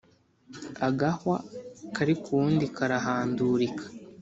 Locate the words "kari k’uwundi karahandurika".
1.95-3.85